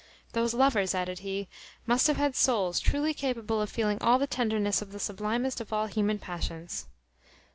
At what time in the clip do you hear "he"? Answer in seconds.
1.19-1.47